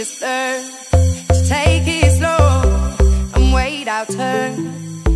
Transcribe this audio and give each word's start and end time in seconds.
just 0.00 0.22
learn 0.22 0.64
to 1.28 1.44
take 1.46 1.86
it 1.86 2.10
slow 2.12 2.62
and 3.34 3.52
wait 3.52 3.86
our 3.86 4.06
turn. 4.06 5.09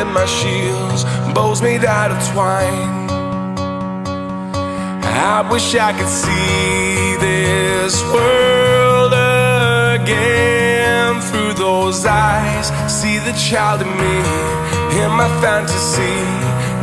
in 0.00 0.12
my 0.14 0.24
shields, 0.24 1.04
bows 1.34 1.60
made 1.60 1.84
out 1.84 2.10
of 2.10 2.18
twine. 2.32 3.10
I 5.32 5.46
wish 5.52 5.74
I 5.74 5.92
could 5.92 6.08
see 6.08 7.16
this 7.26 8.02
world 8.14 9.12
again 10.00 11.20
through 11.20 11.52
those 11.52 12.06
eyes. 12.06 12.66
See 13.00 13.18
the 13.18 13.32
child 13.32 13.82
in 13.82 13.90
me, 14.02 14.16
in 15.02 15.10
my 15.20 15.28
fantasy, 15.42 16.20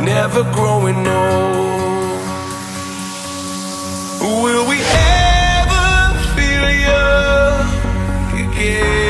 never 0.04 0.44
growing 0.54 1.04
old. 1.06 2.22
Will 4.42 4.64
we 4.70 4.78
ever 5.58 5.88
feel 6.34 6.66
young 6.88 7.66
again? 8.46 9.07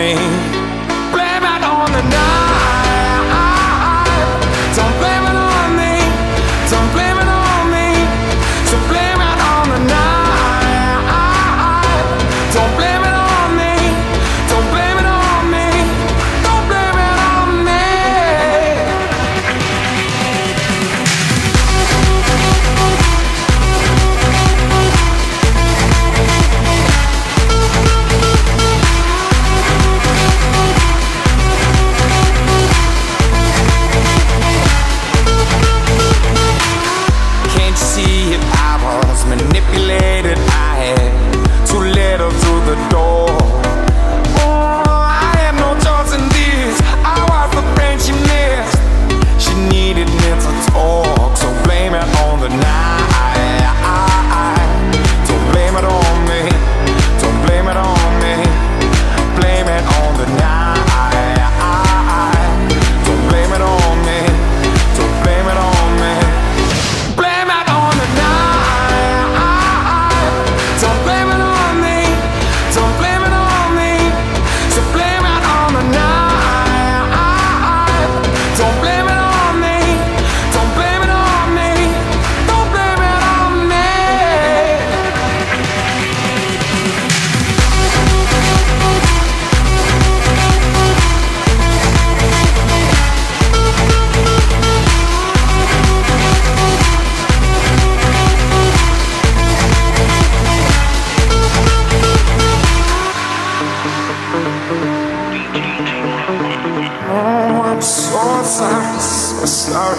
Me. 0.00 0.49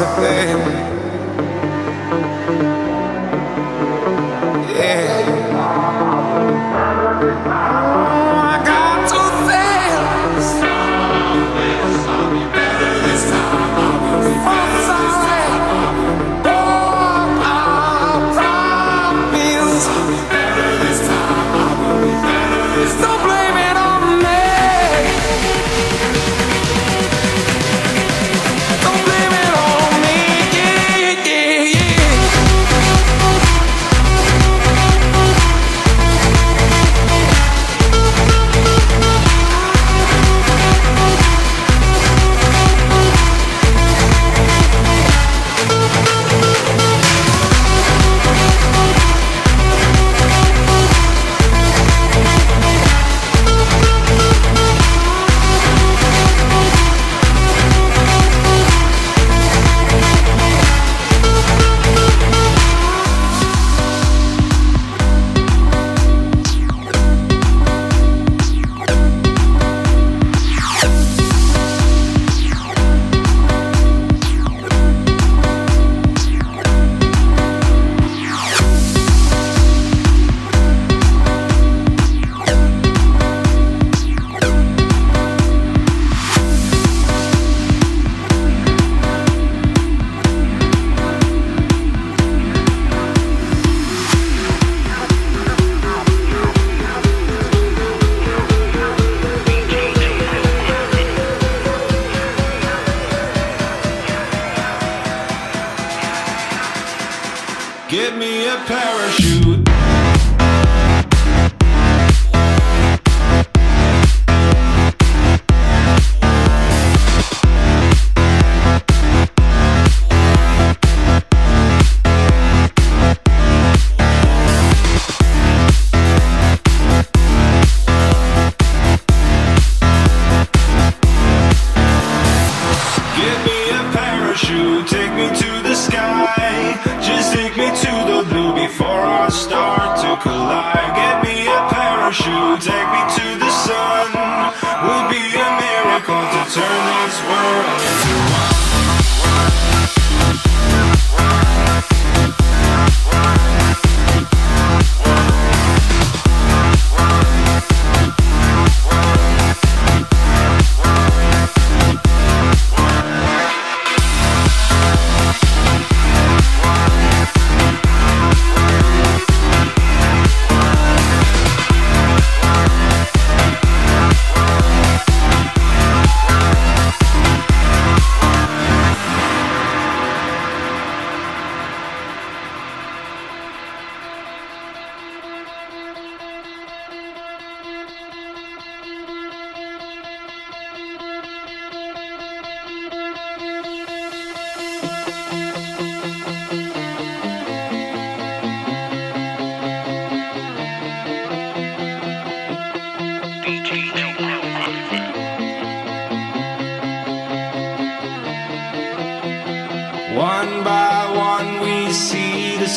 Sorry, 0.01 0.55
baby. 0.55 1.00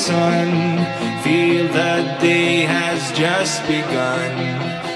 Sun. 0.05 0.85
Feel 1.25 1.65
the 1.69 1.97
day 2.21 2.69
has 2.69 3.01
just 3.17 3.63
begun. 3.67 4.33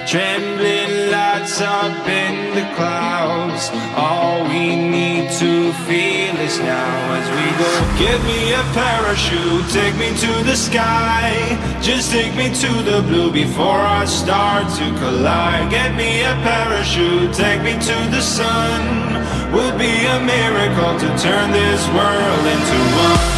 Trembling 0.07 1.11
lights 1.11 1.61
up 1.63 1.97
in 2.07 2.35
the 2.57 2.67
clouds. 2.77 3.71
All 3.97 4.45
we 4.53 4.77
need 4.77 5.31
to 5.43 5.73
feel 5.87 6.35
is 6.49 6.59
now 6.61 6.97
as 7.19 7.27
we 7.37 7.47
go. 7.61 7.71
Give 8.05 8.21
me 8.33 8.53
a 8.53 8.65
parachute, 8.77 9.67
take 9.73 9.97
me 9.97 10.11
to 10.25 10.33
the 10.45 10.57
sky. 10.57 11.33
Just 11.81 12.13
take 12.13 12.35
me 12.37 12.53
to 12.65 12.71
the 12.91 13.01
blue 13.09 13.31
before 13.33 13.81
I 14.01 14.05
start 14.05 14.67
to 14.79 14.87
collide. 15.01 15.71
Get 15.71 15.91
me 15.97 16.21
a 16.33 16.35
parachute, 16.45 17.33
take 17.33 17.63
me 17.63 17.75
to 17.91 17.97
the 18.15 18.21
sun. 18.21 18.81
Would 19.55 19.79
be 19.79 19.95
a 20.17 20.19
miracle 20.21 20.95
to 21.03 21.09
turn 21.25 21.49
this 21.53 21.83
world 21.97 22.45
into 22.55 22.79
one. 23.09 23.38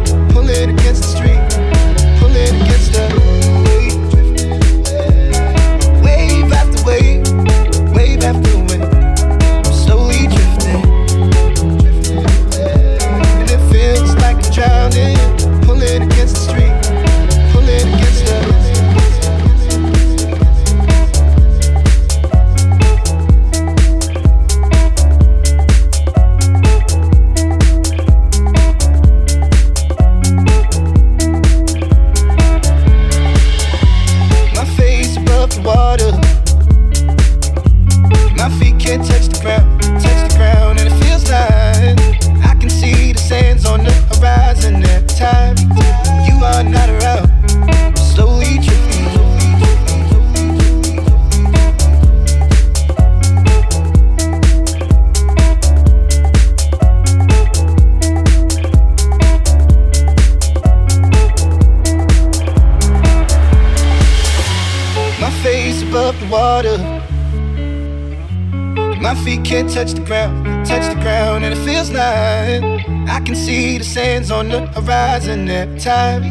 My 69.11 69.17
feet 69.25 69.43
can't 69.43 69.69
touch 69.69 69.91
the 69.91 69.99
ground, 69.99 70.65
touch 70.65 70.87
the 70.87 70.95
ground, 71.01 71.43
and 71.43 71.53
it 71.53 71.61
feels 71.65 71.91
like 71.91 72.63
I 73.09 73.19
can 73.19 73.35
see 73.35 73.77
the 73.77 73.83
sands 73.83 74.31
on 74.31 74.47
the 74.47 74.67
horizon 74.67 75.49
every 75.49 75.77
time 75.81 76.23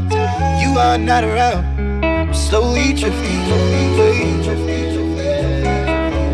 you 0.62 0.78
are 0.78 0.97
not 0.97 1.22
around. 1.22 1.62
I'm 2.03 2.33
slowly 2.33 2.95
drifting, 2.95 3.43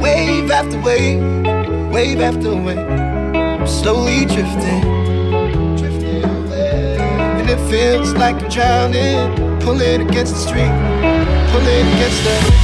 wave 0.00 0.48
after 0.52 0.80
wave, 0.82 1.20
wave 1.92 2.20
after 2.20 2.54
wave. 2.54 2.78
I'm 2.78 3.66
slowly 3.66 4.24
drifting, 4.26 4.84
and 7.38 7.50
it 7.50 7.58
feels 7.68 8.12
like 8.12 8.36
I'm 8.36 8.48
drowning, 8.48 9.58
pulling 9.62 10.08
against 10.08 10.34
the 10.34 10.38
street, 10.38 10.74
pulling 11.50 11.86
against 11.94 12.22
the. 12.22 12.56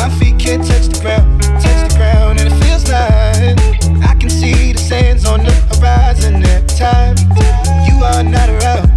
My 0.00 0.08
feet 0.18 0.38
can't 0.38 0.66
touch 0.66 0.86
the 0.88 0.98
ground, 1.02 1.42
touch 1.42 1.92
the 1.92 1.94
ground, 1.98 2.40
and 2.40 2.50
it 2.50 2.64
feels 2.64 2.88
like 2.88 4.02
I 4.02 4.14
can 4.18 4.30
see 4.30 4.72
the 4.72 4.78
sands 4.78 5.26
on 5.26 5.44
the 5.44 5.52
horizon 5.76 6.40
time. 6.68 7.16
You 7.86 8.02
are 8.02 8.22
not 8.22 8.48
around. 8.48 8.89